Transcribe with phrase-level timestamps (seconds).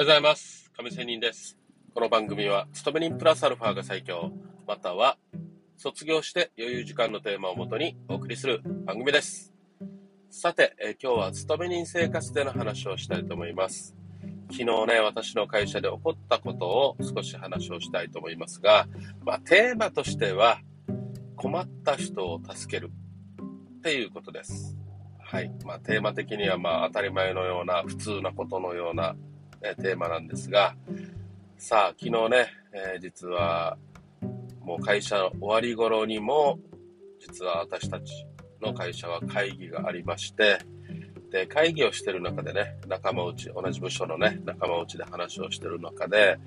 [0.00, 0.72] はようございます。
[0.74, 1.58] 亀仙人です。
[1.92, 4.32] この番組は、勤め人プラスアルファが最強、
[4.66, 5.18] または、
[5.76, 9.52] 卒業して余裕時間のテーマをもとにお送りする番組です。
[10.30, 13.94] さて、え今日は勤め人生活での話をしたいと思います。
[14.50, 18.88] 昨日ね、私の会社で起こったことを少し話をしたいと思いますが、
[19.22, 20.62] まあ、テーマとしては、
[21.36, 22.90] 困った人を助ける
[23.78, 24.78] っていうことです。
[25.18, 25.52] はい。
[25.66, 29.14] まあ、テーマ的には、まあ、当たり前のような、普通なことのような、
[29.62, 30.74] えテーマなんですが、
[31.58, 33.76] さあ、昨日ね、えー実は、
[34.60, 36.58] もう会社の終わり頃にも、
[37.18, 38.26] 実は私たち
[38.62, 40.58] の会社は会議がありまして、
[41.30, 46.38] で、会議をしてる中でね、仲間内、同じ部署のね、仲間内で話をしてる中で、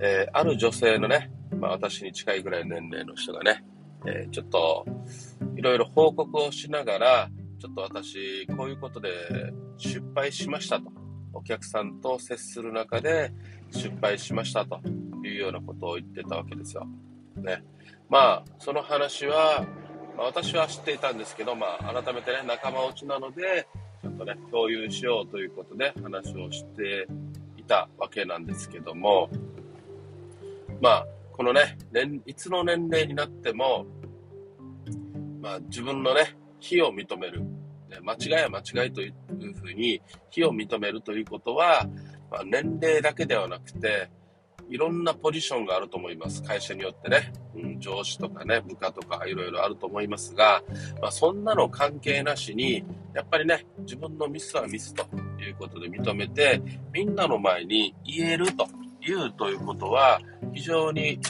[0.00, 3.64] えーある女性のね、まあ私に近いぐらい年齢の人がね、
[4.06, 4.86] えーちょっと、
[5.56, 9.10] いろいろ報告をしながら、ちょっと私、こういうことで
[9.78, 11.05] 失敗しましたと。
[11.36, 13.32] お客さんと接する中で
[13.70, 14.80] 失敗しましたと
[15.24, 16.86] いうようなことを言ってたわけですよ。
[17.36, 17.62] ね。
[18.08, 19.66] まあ、その話は、
[20.16, 23.66] まあ、私は知っていたんですけど、まあ、改めてね、仲間内なので、
[24.02, 27.06] ちょっとね、共有しようということで話をして
[27.56, 29.28] いたわけなんですけども、
[30.80, 33.86] まあ、このね、年いつの年齢になっても、
[35.40, 37.42] まあ、自分のね、非を認める。
[38.02, 39.14] 間違いは間違いという
[39.54, 41.86] ふうに、非を認めるということは、
[42.30, 44.10] まあ、年齢だけではなくて、
[44.68, 46.42] いろんなポジションがあると思います。
[46.42, 47.32] 会社によってね。
[47.54, 50.62] うん、上司とかね、部下とかいろいろあると思いますが、
[51.00, 55.04] まあ、そんなの関係なしに、やっぱりね、自分のミスはミスと
[55.40, 56.60] いうことで認めて、
[56.92, 58.66] みんなの前に言えると
[59.00, 60.20] 言うということは、
[60.52, 61.20] 非常に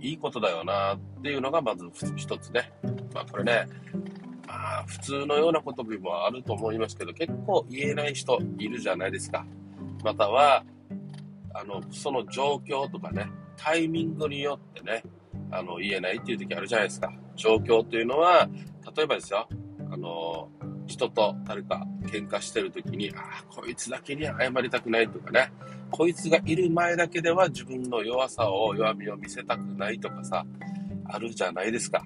[0.00, 1.86] いいことだよなっていうのがまず
[2.16, 2.72] 一つね。
[3.14, 3.66] まあこれね、
[4.86, 9.46] 普通のようなこともあると思いますけど、結構言えない人いるじゃないですか。
[10.02, 10.64] または、
[11.54, 15.02] あの、その状況とかね、タイミングによってね、
[15.50, 17.12] あの、言えないっていう時あるじゃないですか。
[17.36, 18.48] 状況というのは、
[18.96, 19.48] 例えばですよ、
[19.90, 20.48] あの、
[20.86, 25.52] 人と誰か喧嘩してる時に、ああ、こいつだけに謝りたくないとかね、
[25.90, 30.44] こいつがいる前だけでは自分の弱さを、弱みを見せたくないとかさ、
[31.06, 32.04] あるじゃないですか。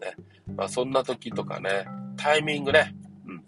[0.00, 0.14] ね。
[0.56, 1.86] まあそんな時とかね、
[2.20, 2.94] タイミングね、
[3.26, 3.44] うん。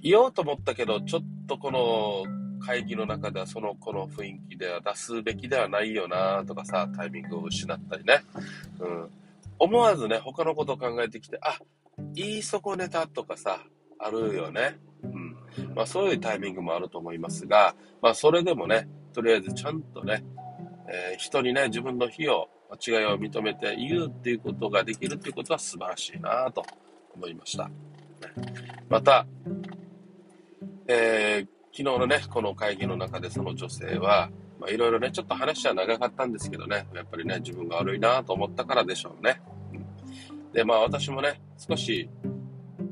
[0.00, 2.22] 言おうと思ったけど、ちょっとこの
[2.64, 8.22] 会議の中ではその子の雰囲気では出すべきではないよなとかさ、タイミングを失ったりね。
[8.78, 9.10] うん。
[9.58, 11.58] 思わずね、他のことを考えてきて、あ、
[12.14, 13.58] 言い損ねたとかさ、
[13.98, 14.78] あるよね。
[15.02, 15.74] うん。
[15.74, 20.24] まあそういうタイミングもあると思いますが、まあそれでもね、とりあえずちゃんとね、
[20.88, 26.64] えー人にね、自分の非を、間違いを認めて言うっていうことができるっていうことは素晴らしいなと
[27.14, 27.70] 思いました。
[28.88, 29.26] また、
[30.86, 34.30] えー昨日のね、この会議の中でその女性は、
[34.60, 39.40] まあいろいろね、ちょっと話は長かったんですけどね、やっぱりね、自分が悪いなと思ったからでしょうね。
[40.52, 42.08] で、まあ私もね、少し、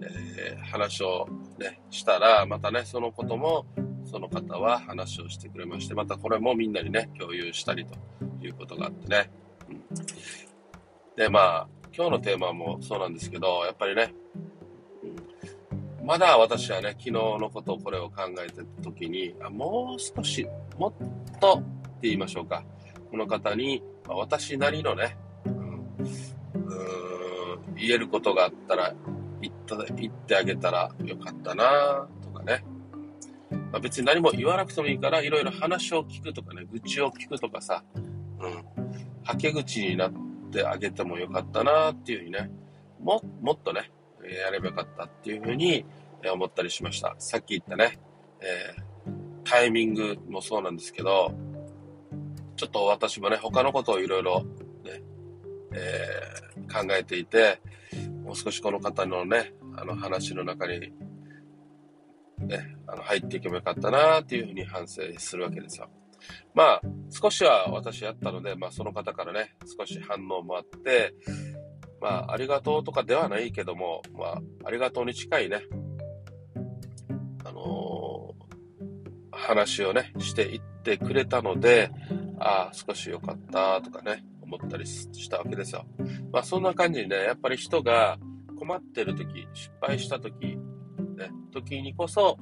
[0.01, 1.29] えー話を
[1.61, 3.67] ね、したら、またね、そのことも、
[4.05, 7.95] その方は話をしてくれまして、またこれもみんなにね、共有したりと
[8.45, 9.31] いうことがあってね。
[9.71, 9.83] うん
[11.17, 14.15] で、まあ、今日のテーマもそうなんですけど、やっぱりね、
[16.05, 20.47] まだ私はね、昨日のことをこれを考えてた時に、あもう少し、
[20.77, 22.65] もっとって言いましょうか。
[23.11, 25.83] この方に、まあ私なりのね、うん
[27.77, 28.95] 言えることがあったら
[29.41, 32.65] 言った、言ってあげたらよかったなとかね。
[33.51, 38.05] まあ、別に何も言わなくてもいいから、いろいろ話を聞くとかね、愚痴を聞くとかさ、うん、
[39.25, 40.13] はけ口になっ
[40.51, 42.51] てあげてもよかったなっていうふうにね、
[43.01, 43.91] も、もっとね、
[44.35, 45.85] やればよかったっていうふうに
[46.33, 47.15] 思ったりしました。
[47.19, 47.99] さっき言ったね、
[48.41, 48.93] えー
[49.45, 51.35] タイミングもそうなんですけど、
[52.57, 54.45] ちょっと私もね、他のことをいろいろ
[54.85, 55.03] ね、
[55.75, 57.61] えー考えていて、
[58.25, 60.81] もう少しこの方のね、あの話の中に、
[62.39, 65.91] ね、あの入っていけばよかったなっていうふうに反省するわけですよ。
[66.55, 71.15] まあ、少しは私やったので、まあその方からね、少し反応もあって、
[72.03, 75.63] まあ、ありがとうとかではないけども、まあ、ありがとうに近いね、
[77.45, 78.13] あのー
[79.33, 81.91] 話をね、していってくれたので、
[82.39, 85.85] ああ、少し良かったとかね、思ったりしたわけですよ。
[86.33, 88.19] まあ、そんな感じにね、やっぱり人が
[88.59, 90.57] 困ってる時、失敗した時、
[91.17, 92.39] ね、時にこそ、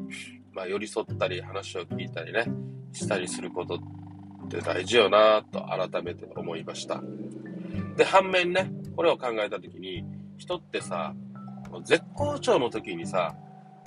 [0.52, 2.46] まあ、寄り添ったり、話を聞いたりね、
[2.92, 7.02] したりすることって大事よなと改めて思いました。
[7.96, 8.70] で、反面ね、
[9.00, 10.04] これを考えた時に、
[10.36, 11.14] 人ってさ、
[11.84, 13.34] 絶好調の時にさ、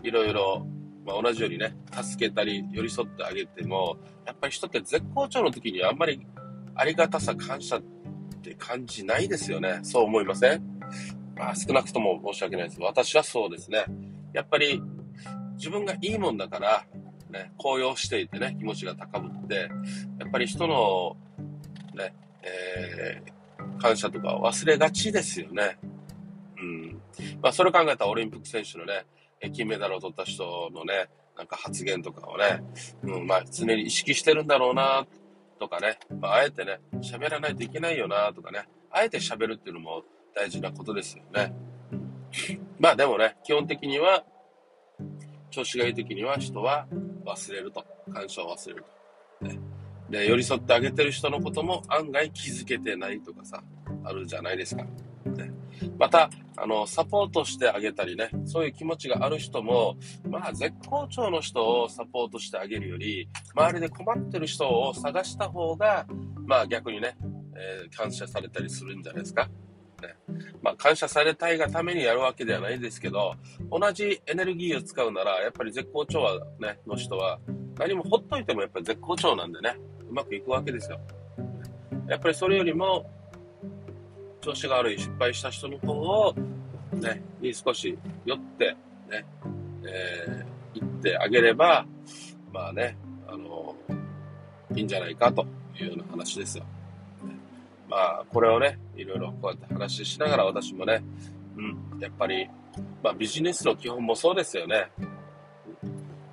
[0.01, 0.65] いろいろ
[1.05, 3.95] まあ、同じようにね、助けたり寄り添ってあげても、
[4.25, 6.25] やっぱり人って絶好調の時にあんまり
[6.73, 7.81] ありがたさ、感謝っ
[8.41, 9.81] て感じないですよね。
[9.83, 10.63] そう思いません？
[11.35, 12.81] まあ、少なくとも申し訳ないです。
[12.81, 13.85] 私はそうですね。
[14.33, 14.81] やっぱり
[15.57, 16.87] 自分がいいもんだから、
[17.29, 19.69] ね、高揚していてね、気持ちが高ぶって、
[20.17, 21.17] やっぱり人の、
[21.93, 23.33] ね、えー、
[23.79, 25.77] 感謝とか忘れがちですよね。
[26.57, 27.01] うん。
[27.41, 29.05] まあ、それ考えたらオリンピック選手のね、
[29.51, 32.63] 金メダルを取った人のね、なんか発言とかをね、
[33.03, 35.05] うん、まあ、常に意識してるんだろうな、
[35.59, 40.03] とかね、まあ、あえてね、喋らないといけないよな、とかね、あえて喋るっていうのも
[40.35, 41.53] 大事なことですよね。
[42.79, 44.23] まあでもね、基本的には、
[45.49, 46.87] 調子がいい時には人は
[47.25, 47.85] 忘れると。
[48.11, 49.02] 感謝を忘れると。
[50.13, 53.63] で、寄り添ってあげてる人のことも案外気づけてないとかさ、
[54.03, 54.83] あるじゃないですか。
[54.83, 55.51] ね、
[55.97, 59.95] また、あの、サポートしてあげたりね、そういう気持ちがある人も、
[60.29, 66.05] まあ、絶好調の人をサポートしてあげるより、周りで困ってる人を探した方が、
[66.45, 67.17] まあ逆にね、
[67.55, 69.49] えー、感謝されたりするんじゃないですか。
[70.03, 70.15] ね。
[70.61, 73.33] まあ、感謝されたいがためにやるわけではないですけど、
[73.71, 77.39] 同じエネルギーを使うなら、やっぱり絶好調はね、の人は、
[77.79, 79.75] 何もほっといてもやっぱり絶好調なんでね、
[80.13, 80.99] うまくいくわけですよ。
[82.07, 83.09] やっぱりそれよりも、
[84.41, 86.35] 調子が悪い、失敗した人の方を、
[86.93, 88.75] ね、に少し寄って、
[89.09, 89.25] ね、
[89.83, 91.83] えー、行ってあげれば、
[92.51, 92.95] まあね、
[93.27, 93.75] あの、
[94.75, 95.47] いいんじゃないかと
[95.79, 96.65] いうような話ですよ。
[97.89, 101.03] まあ、これをね、いろいろこうやって話しながら私もね、
[101.57, 102.47] うん、やっぱり、
[103.01, 104.91] まあビジネスの基本もそうですよね。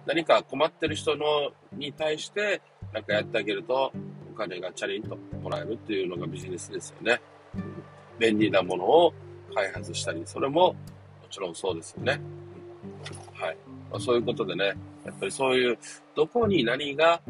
[0.04, 2.60] 何か困ってる人のに対して、
[2.92, 3.92] なんかやってあげると、
[4.32, 7.20] お金がチャリンともらえるっていうのがビジネスですよね。
[8.18, 9.14] 便利なものを
[9.54, 10.76] 開発したり、それもも
[11.30, 12.20] ちろんそうですよね。
[13.34, 13.56] はい。
[13.90, 14.66] まあ、そういうことでね、
[15.04, 15.78] やっぱりそういう、
[16.14, 17.20] どこに何が、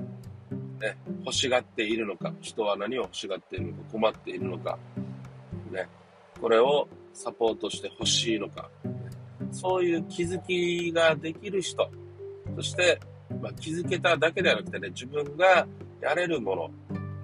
[0.80, 4.78] ね、欲しがっているのか、人は何を欲しがっているのか、困っているのか、
[5.70, 5.86] ね、
[6.40, 8.68] これをサポートして欲しいのか、
[9.52, 11.90] そういう気づきができる人、
[12.56, 12.98] そして、
[13.41, 15.67] まあ、気づけただけではなくてね、自分が
[16.00, 16.71] やれるもの、も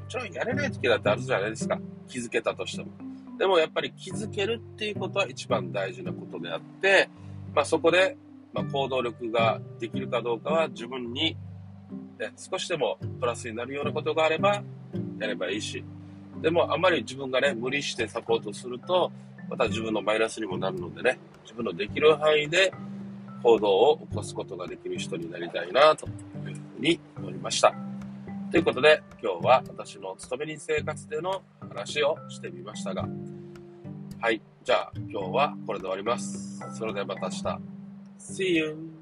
[0.08, 1.79] ちろんやれない時だってあるじゃないですか。
[2.08, 2.91] 気づけたとしても。
[3.38, 7.11] でもやっぱり気づけるっていうことは一番大事なことであって、
[7.55, 8.17] まあ、そこで、
[8.53, 11.37] ま、行動力ができるかどうかは自分に、
[12.19, 14.62] ね、少しでもプラスになるようなことがあれば
[15.19, 15.85] やればいいし、
[16.41, 19.11] でもあまり自分がね、無理してサポートすると、
[19.49, 22.73] また自分のマイナスにもなるのでね、自分のできる範囲で
[23.46, 26.12] 行動を起こすことができる人になりたいなという
[26.43, 27.72] ふうに思いました。
[28.50, 33.08] ということで、今日は私の勤め人生活での話をしてみましたが、
[34.20, 34.43] はい。
[34.64, 36.58] じゃあ、今日はこれで終わります。
[36.75, 37.60] それではまた明日。
[38.19, 38.95] See you!